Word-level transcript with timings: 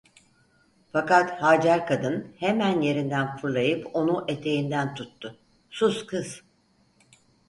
Fakat 0.91 1.41
Hacer 1.41 1.87
kadın 1.87 2.33
hemen 2.37 2.81
yerinden 2.81 3.37
fırlayıp 3.37 3.95
onu 3.95 4.25
eteğinden 4.27 4.95
tuttu: 4.95 5.37
"Sus 5.69 6.05
kız!" 6.05 6.41